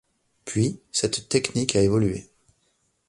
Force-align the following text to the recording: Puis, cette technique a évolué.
Puis, 0.45 0.79
cette 0.91 1.29
technique 1.29 1.75
a 1.75 1.81
évolué. 1.83 2.25